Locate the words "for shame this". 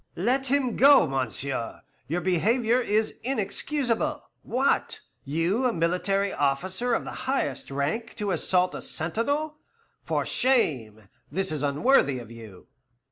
10.03-11.51